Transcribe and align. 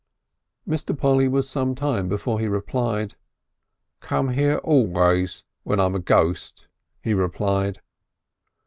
Mr. 0.67 0.97
Polly 0.97 1.27
was 1.27 1.47
some 1.47 1.75
time 1.75 2.09
before 2.09 2.39
he 2.39 2.47
replied. 2.47 3.13
"Come 3.99 4.29
here 4.29 4.57
always 4.63 5.43
when 5.61 5.79
I'm 5.79 5.93
a 5.93 5.99
ghost," 5.99 6.65
he 7.03 7.13
replied. 7.13 7.81